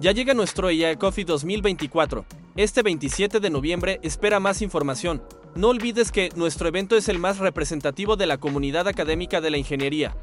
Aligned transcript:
Ya 0.00 0.12
llega 0.12 0.32
nuestro 0.32 0.70
EIA 0.70 0.96
Coffee 0.96 1.24
2024. 1.24 2.24
Este 2.54 2.82
27 2.82 3.40
de 3.40 3.50
noviembre 3.50 3.98
espera 4.04 4.38
más 4.38 4.62
información. 4.62 5.24
No 5.56 5.70
olvides 5.70 6.12
que 6.12 6.28
nuestro 6.36 6.68
evento 6.68 6.96
es 6.96 7.08
el 7.08 7.18
más 7.18 7.38
representativo 7.38 8.14
de 8.14 8.26
la 8.26 8.38
comunidad 8.38 8.86
académica 8.86 9.40
de 9.40 9.50
la 9.50 9.58
ingeniería. 9.58 10.16